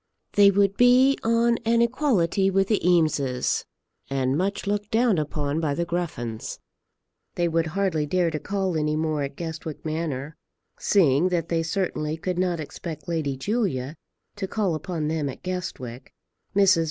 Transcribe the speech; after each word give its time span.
They 0.33 0.49
would 0.49 0.77
be 0.77 1.15
on 1.23 1.59
an 1.63 1.83
equality 1.83 2.49
with 2.49 2.69
the 2.69 2.81
Eameses, 2.83 3.65
and 4.09 4.35
much 4.35 4.65
looked 4.65 4.89
down 4.89 5.19
upon 5.19 5.59
by 5.59 5.75
the 5.75 5.85
Gruffens. 5.85 6.57
They 7.35 7.47
would 7.47 7.67
hardly 7.67 8.07
dare 8.07 8.31
to 8.31 8.39
call 8.39 8.75
any 8.75 8.95
more 8.95 9.21
at 9.21 9.35
Guestwick 9.35 9.85
Manor, 9.85 10.37
seeing 10.79 11.29
that 11.29 11.49
they 11.49 11.61
certainly 11.61 12.17
could 12.17 12.39
not 12.39 12.59
expect 12.59 13.07
Lady 13.07 13.37
Julia 13.37 13.93
to 14.37 14.47
call 14.47 14.73
upon 14.73 15.07
them 15.07 15.29
at 15.29 15.43
Guestwick. 15.43 16.11
Mrs. 16.55 16.79